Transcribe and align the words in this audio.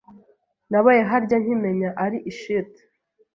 Nabaye 0.71 1.01
harya 1.09 1.37
nkimenya 1.43 1.89
ari 2.03 2.17
ishiti 2.31 2.81